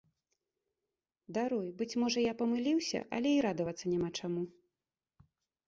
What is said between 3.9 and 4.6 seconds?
няма чаму!